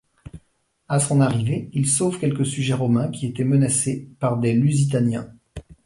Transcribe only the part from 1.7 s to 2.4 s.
il sauve